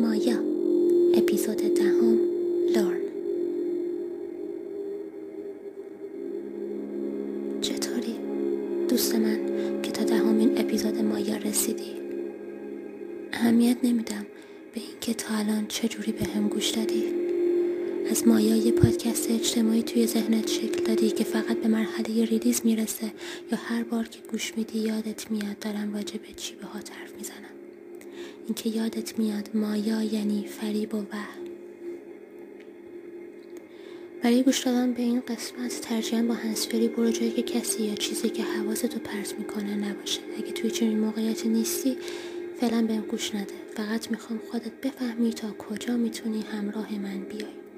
مایا 0.00 0.38
اپیزود 1.14 1.56
دهم 1.56 2.18
لارن 2.74 3.00
چطوری 7.60 8.16
دوست 8.88 9.14
من 9.14 9.38
که 9.82 9.90
تا 9.92 10.04
دهمین 10.04 10.58
اپیزود 10.58 10.98
مایا 10.98 11.36
رسیدی 11.36 11.92
اهمیت 13.32 13.76
نمیدم 13.82 14.26
به 14.74 14.80
اینکه 14.80 15.14
تا 15.14 15.34
الان 15.34 15.66
چه 15.68 15.88
جوری 15.88 16.12
به 16.12 16.24
هم 16.24 16.48
گوش 16.48 16.70
دادی 16.70 17.04
از 18.10 18.28
مایا 18.28 18.56
یه 18.56 18.72
پادکست 18.72 19.30
اجتماعی 19.30 19.82
توی 19.82 20.06
ذهنت 20.06 20.48
شکل 20.48 20.84
دادی 20.84 21.10
که 21.10 21.24
فقط 21.24 21.56
به 21.56 21.68
مرحله 21.68 22.24
ریلیز 22.24 22.60
میرسه 22.64 23.12
یا 23.52 23.58
هر 23.58 23.82
بار 23.82 24.04
که 24.04 24.18
گوش 24.30 24.56
میدی 24.56 24.78
یادت 24.78 25.30
میاد 25.30 25.58
دارم 25.58 25.94
راجع 25.94 26.16
به 26.18 26.32
چی 26.36 26.54
به 26.54 26.66
ها 26.66 26.78
حرف 26.78 27.14
میزنم 27.18 27.49
اینکه 28.50 28.68
یادت 28.68 29.18
میاد 29.18 29.50
مایا 29.54 30.02
یعنی 30.02 30.46
فریب 30.46 30.94
و 30.94 30.98
وهم 30.98 31.44
برای 34.22 34.42
گوش 34.42 34.58
دادن 34.58 34.92
به 34.92 35.02
این 35.02 35.20
قسمت 35.20 35.80
ترجیحاً 35.80 36.22
با 36.22 36.34
هنسفری 36.34 36.88
برو 36.88 37.10
جایی 37.10 37.30
که 37.30 37.42
کسی 37.42 37.82
یا 37.82 37.94
چیزی 37.94 38.30
که 38.30 38.42
حواستو 38.42 38.98
پرت 38.98 39.38
میکنه 39.38 39.74
نباشه. 39.74 40.20
اگه 40.38 40.52
توی 40.52 40.70
چنین 40.70 40.98
موقعیتی 40.98 41.48
نیستی 41.48 41.96
فعلا 42.60 42.86
بهم 42.86 43.00
گوش 43.00 43.34
نده. 43.34 43.54
فقط 43.76 44.10
میخوام 44.10 44.40
خودت 44.50 44.80
بفهمی 44.82 45.32
تا 45.32 45.52
کجا 45.52 45.96
میتونی 45.96 46.42
همراه 46.42 46.98
من 46.98 47.18
بیای. 47.18 47.69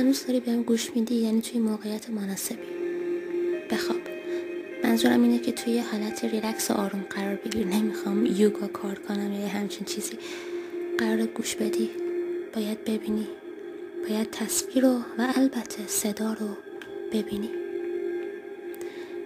هنوز 0.00 0.26
داری 0.26 0.40
بهم 0.40 0.62
گوش 0.62 0.90
میدی 0.94 1.14
یعنی 1.14 1.40
توی 1.40 1.60
موقعیت 1.60 2.10
مناسبی 2.10 2.58
بخواب 3.70 4.00
منظورم 4.84 5.22
اینه 5.22 5.38
که 5.38 5.52
توی 5.52 5.78
حالت 5.78 6.24
ریلکس 6.24 6.70
و 6.70 6.74
آروم 6.74 7.04
قرار 7.10 7.34
بگیر. 7.34 7.66
نمیخوام 7.66 8.26
یوگا 8.26 8.66
کار 8.66 8.98
کنم 8.98 9.32
یا 9.32 9.48
همچین 9.48 9.84
چیزی. 9.84 10.18
قرار 10.98 11.26
گوش 11.26 11.56
بدی. 11.56 11.90
باید 12.54 12.84
ببینی. 12.84 13.28
باید 14.08 14.30
تصویر 14.30 14.84
رو 14.84 14.98
و 15.18 15.32
البته 15.36 15.86
صدا 15.86 16.32
رو 16.32 16.48
ببینی. 17.12 17.50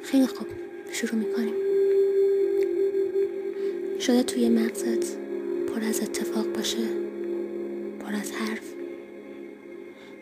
خیلی 0.03 0.27
خوب. 0.27 0.47
شروع 0.93 1.15
میکنیم. 1.15 1.55
شده 4.01 4.23
توی 4.23 4.49
مغزت. 4.49 5.17
پر 5.67 5.85
از 5.85 6.01
اتفاق 6.01 6.47
باشه. 6.47 6.89
پر 8.01 8.15
از 8.15 8.33
حرف. 8.33 8.74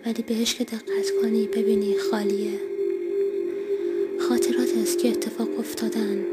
ولی 0.06 0.22
بهش 0.22 0.54
که 0.54 0.64
دقت 0.64 1.10
کنی 1.22 1.46
ببینی 1.46 1.98
خالیه 1.98 2.60
خاطرات 4.28 4.68
است 4.82 4.98
که 4.98 5.08
اتفاق 5.08 5.58
افتادن 5.58 6.24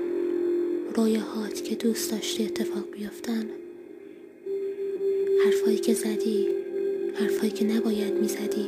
رویاهات 0.96 1.64
که 1.64 1.76
دوست 1.76 2.12
داشتی 2.12 2.46
اتفاق 2.46 2.92
بیفتن 2.92 3.46
حرفایی 5.46 5.78
که 5.78 5.94
زدی 5.94 6.48
حرفایی 7.16 7.52
که 7.52 7.66
نباید 7.66 8.14
میزدی 8.14 8.68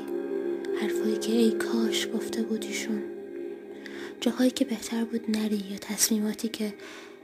حرفایی 0.81 1.17
که 1.17 1.31
ای 1.31 1.51
کاش 1.51 2.07
گفته 2.15 2.41
بودیشون 2.41 3.03
جاهایی 4.21 4.51
که 4.51 4.65
بهتر 4.65 5.03
بود 5.03 5.21
نری 5.37 5.63
یا 5.71 5.77
تصمیماتی 5.81 6.47
که 6.47 6.73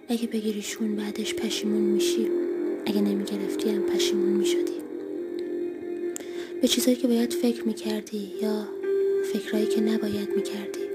اگه 0.08 0.28
بگیریشون 0.28 0.96
بعدش 0.96 1.36
پشیمون 1.36 1.82
میشی 1.82 2.28
اگه 2.86 3.02
نمیگرفتی 3.02 3.70
هم 3.70 3.82
پشیمون 3.82 4.30
میشدی 4.30 4.87
به 6.62 6.68
چیزایی 6.68 6.98
که 6.98 7.08
باید 7.08 7.34
فکر 7.34 7.64
میکردی 7.64 8.32
یا 8.42 8.68
فکرایی 9.34 9.66
که 9.66 9.82
نباید 9.82 10.30
میکردی 10.36 10.88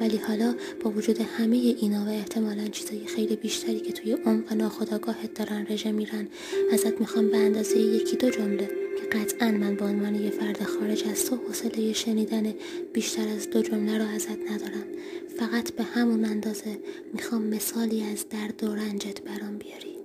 ولی 0.00 0.16
حالا 0.16 0.54
با 0.84 0.90
وجود 0.90 1.20
همه 1.20 1.56
اینا 1.56 2.04
و 2.04 2.08
احتمالا 2.08 2.66
چیزای 2.66 3.06
خیلی 3.06 3.36
بیشتری 3.36 3.80
که 3.80 3.92
توی 3.92 4.12
عمق 4.12 4.52
ناخداگاهت 4.52 5.34
دارن 5.34 5.66
رژه 5.70 5.92
میرن 5.92 6.28
ازت 6.72 7.00
میخوام 7.00 7.28
به 7.28 7.36
اندازه 7.36 7.78
یکی 7.78 8.16
دو 8.16 8.30
جمله 8.30 8.66
که 8.66 9.18
قطعا 9.18 9.50
من 9.50 9.74
به 9.74 9.84
عنوان 9.84 10.14
یه 10.14 10.30
فرد 10.30 10.62
خارج 10.62 11.04
از 11.10 11.26
تو 11.26 11.36
حوصله 11.36 11.92
شنیدن 11.92 12.54
بیشتر 12.92 13.28
از 13.28 13.50
دو 13.50 13.62
جمله 13.62 13.98
رو 13.98 14.04
ازت 14.04 14.50
ندارم 14.50 14.84
فقط 15.38 15.72
به 15.72 15.82
همون 15.82 16.24
اندازه 16.24 16.78
میخوام 17.12 17.42
مثالی 17.42 18.02
از 18.02 18.28
درد 18.28 18.64
و 18.64 18.74
رنجت 18.74 19.22
برام 19.22 19.58
بیاری 19.58 19.96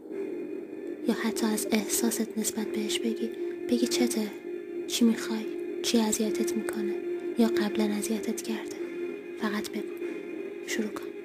یا 1.08 1.14
حتی 1.14 1.46
از 1.46 1.68
احساست 1.72 2.38
نسبت 2.38 2.68
بهش 2.68 3.00
بگی 3.00 3.30
بگی 3.70 3.88
چته 3.88 4.47
چی 4.88 5.06
میخوای؟ 5.06 5.46
چی 5.84 6.00
اذیتت 6.00 6.58
میکنه؟ 6.58 6.94
یا 7.38 7.48
قبلا 7.48 7.84
اذیتت 7.84 8.42
کرده؟ 8.42 8.76
فقط 9.42 9.70
بگو. 9.70 9.94
شروع 10.68 10.88
کن. 10.90 11.17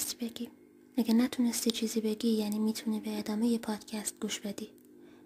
درست 0.00 0.18
بگی 0.18 0.50
اگه 0.96 1.14
نتونستی 1.14 1.70
چیزی 1.70 2.00
بگی 2.00 2.28
یعنی 2.28 2.58
میتونی 2.58 3.00
به 3.00 3.18
ادامه 3.18 3.46
یه 3.46 3.58
پادکست 3.58 4.20
گوش 4.20 4.40
بدی 4.40 4.70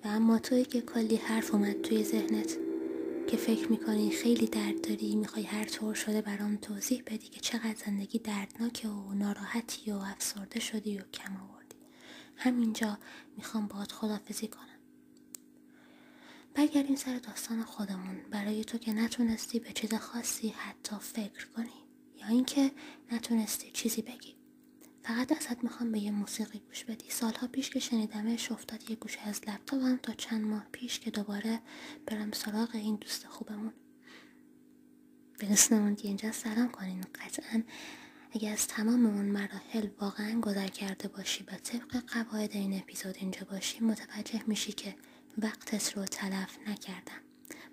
و 0.04 0.08
اما 0.08 0.38
توی 0.38 0.64
که 0.64 0.80
کلی 0.80 1.16
حرف 1.16 1.54
اومد 1.54 1.80
توی 1.80 2.04
ذهنت 2.04 2.58
که 3.26 3.36
فکر 3.36 3.68
میکنی 3.68 4.10
خیلی 4.10 4.46
درد 4.46 4.80
داری 4.80 5.16
میخوای 5.16 5.44
هر 5.44 5.64
طور 5.64 5.94
شده 5.94 6.20
برام 6.20 6.56
توضیح 6.56 7.02
بدی 7.06 7.28
که 7.28 7.40
چقدر 7.40 7.74
زندگی 7.86 8.18
دردناکه 8.18 8.88
و 8.88 9.14
ناراحتی 9.14 9.90
و 9.90 9.94
افسرده 9.96 10.60
شدی 10.60 10.98
و 10.98 11.02
کم 11.02 11.36
آوردی 11.36 11.76
همینجا 12.36 12.98
میخوام 13.36 13.66
باهات 13.66 13.92
خدافزی 13.92 14.48
کنم 14.48 14.78
برگردیم 16.54 16.96
سر 16.96 17.18
داستان 17.18 17.62
خودمون 17.62 18.16
برای 18.30 18.64
تو 18.64 18.78
که 18.78 18.92
نتونستی 18.92 19.58
به 19.58 19.72
چیز 19.72 19.94
خاصی 19.94 20.48
حتی 20.48 20.96
فکر 21.00 21.46
کنی 21.56 21.84
یا 22.16 22.26
اینکه 22.26 22.70
نتونستی 23.12 23.70
چیزی 23.70 24.02
بگی 24.02 24.43
فقط 25.04 25.32
ازت 25.32 25.64
میخوام 25.64 25.92
به 25.92 25.98
یه 25.98 26.10
موسیقی 26.10 26.58
گوش 26.58 26.84
بدی. 26.84 27.10
سالها 27.10 27.46
پیش 27.46 27.70
که 27.70 27.80
شنیدمش 27.80 28.52
افتاد 28.52 28.90
یه 28.90 28.96
گوشه 28.96 29.20
از 29.28 29.40
لپتاپم 29.48 29.96
تا 29.96 30.12
چند 30.12 30.44
ماه 30.44 30.66
پیش 30.72 31.00
که 31.00 31.10
دوباره 31.10 31.60
برم 32.06 32.32
سراغ 32.32 32.70
این 32.74 32.96
دوست 32.96 33.26
خوبمون. 33.26 33.72
به 35.38 35.46
دوستمون 35.46 35.96
که 35.96 36.08
اینجا 36.08 36.32
سلام 36.32 36.70
کنین. 36.70 37.00
قطعا 37.00 37.62
اگه 38.32 38.50
از 38.50 38.66
تمام 38.68 39.06
اون 39.06 39.26
مراحل 39.26 39.88
واقعا 40.00 40.40
گذر 40.40 40.68
کرده 40.68 41.08
باشی 41.08 41.44
و 41.44 41.56
طبق 41.56 41.96
قواعد 41.96 42.52
این 42.52 42.78
اپیزود 42.78 43.16
اینجا 43.18 43.46
باشی 43.50 43.80
متوجه 43.80 44.42
میشی 44.46 44.72
که 44.72 44.96
وقتت 45.38 45.96
رو 45.96 46.04
تلف 46.04 46.58
نکردم. 46.68 47.20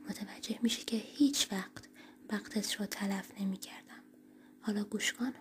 متوجه 0.10 0.60
میشی 0.62 0.84
که 0.84 0.98
هیچ 0.98 1.52
وقت 1.52 1.90
وقتت 2.30 2.76
رو 2.76 2.86
تلف 2.86 3.32
نمیکردم. 3.40 4.04
حالا 4.62 4.84
گوش 4.84 5.14
کن. 5.14 5.34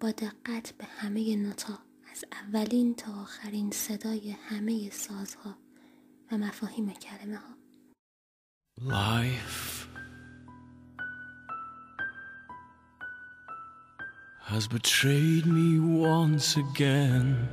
با 0.00 0.10
دقت 0.10 0.72
به 0.78 0.84
همه 0.84 1.36
نوتا 1.36 1.78
از 2.12 2.24
اولین 2.32 2.94
تا 2.94 3.12
آخرین 3.12 3.70
صدای 3.70 4.30
همه 4.30 4.90
سازها 4.90 5.58
و 6.32 6.38
مفاهیم 6.38 6.92
کلمه 6.92 7.36
ها. 7.36 7.58
Life 8.80 9.88
has 14.46 14.68
betrayed 14.68 15.46
me 15.46 15.80
once 15.80 16.56
again. 16.56 17.48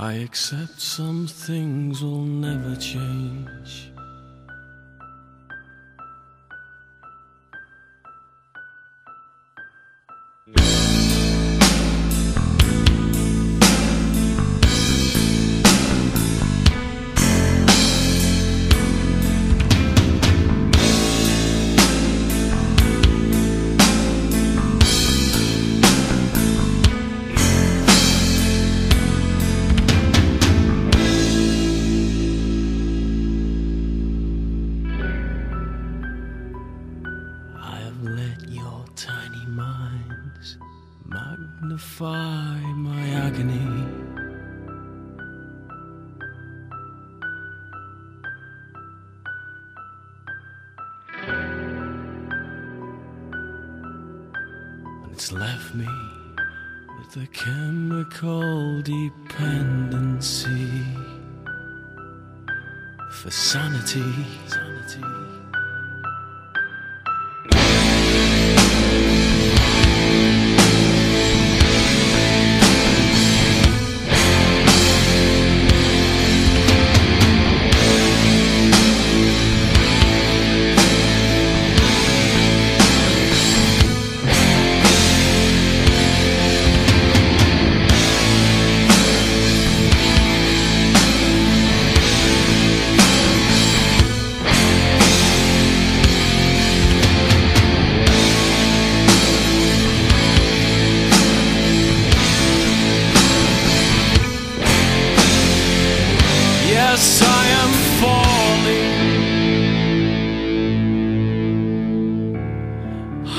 I 0.00 0.12
accept 0.12 0.80
some 0.80 1.26
things 1.26 2.04
will 2.04 2.22
never 2.22 2.76
change. 2.76 3.90
justify 41.98 42.60
my 42.76 43.08
agony. 43.10 43.84
And 55.02 55.12
it's 55.12 55.32
left 55.32 55.74
me 55.74 55.88
with 56.98 57.16
a 57.16 57.26
chemical 57.32 58.80
dependency 58.82 60.84
For 63.10 63.30
sanity, 63.30 64.04
sanity. 64.46 65.47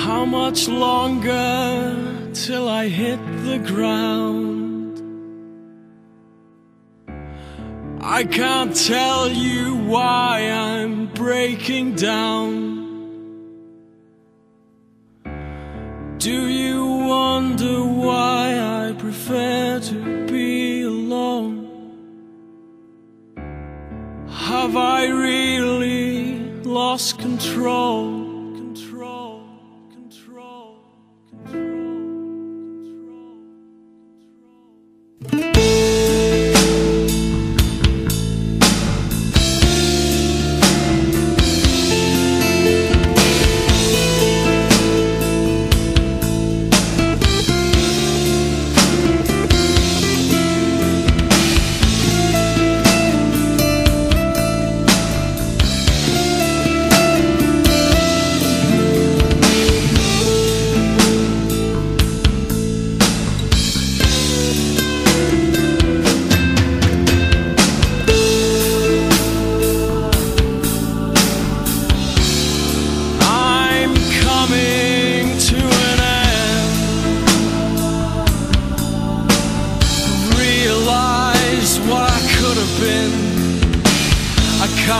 How 0.09 0.25
much 0.25 0.67
longer 0.67 2.31
till 2.33 2.67
I 2.67 2.87
hit 2.87 3.19
the 3.45 3.59
ground? 3.59 4.97
I 8.01 8.23
can't 8.23 8.75
tell 8.75 9.29
you 9.29 9.75
why 9.75 10.49
I'm 10.49 11.13
breaking 11.13 11.93
down. 11.93 12.49
Do 16.17 16.47
you 16.47 16.83
wonder 17.13 17.83
why 17.83 18.43
I 18.57 18.93
prefer 18.97 19.79
to 19.79 20.25
be 20.25 20.81
alone? 20.81 21.55
Have 24.27 24.75
I 24.75 25.05
really 25.05 26.33
lost 26.63 27.19
control? 27.19 28.18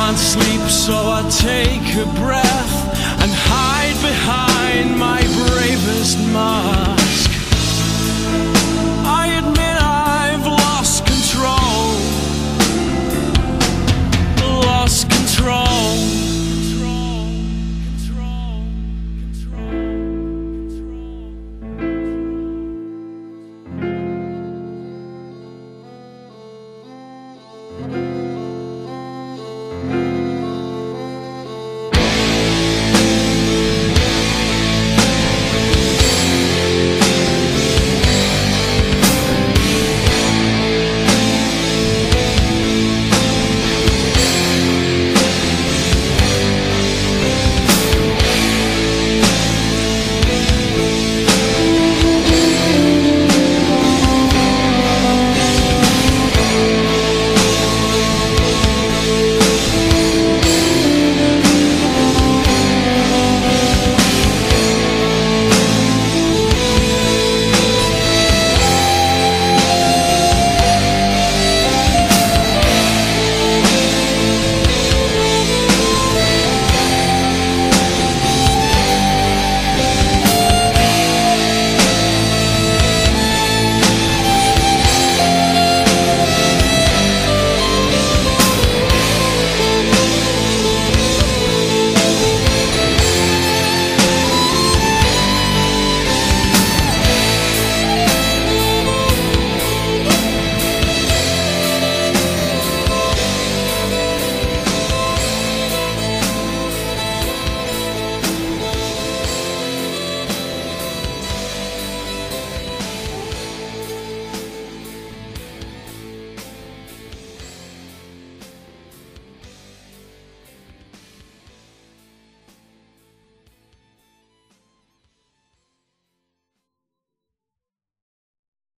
can't 0.09 0.17
sleep 0.17 0.61
so 0.71 0.95
I 0.95 1.21
take 1.29 1.87
a 1.95 2.05
breath 2.19 2.75
and 3.21 3.31
hide 3.31 3.97
behind 4.01 4.97
my 4.97 5.21
bravest 5.21 6.17
mind 6.33 6.88